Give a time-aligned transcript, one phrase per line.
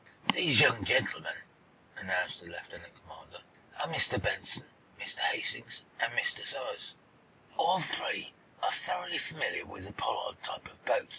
[0.33, 1.43] "These young gentlemen,"
[1.95, 3.43] announced the lieutenant commander,
[3.79, 4.19] "are Mr.
[4.19, 4.67] Benson,
[4.99, 5.19] Mr.
[5.19, 6.43] Hastings and Mr.
[6.43, 6.95] Somers.
[7.55, 8.33] All three
[8.63, 11.09] are thoroughly familiar with the Pollard type of boat.